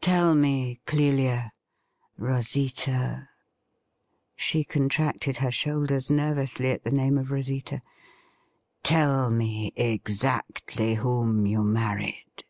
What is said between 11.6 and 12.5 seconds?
married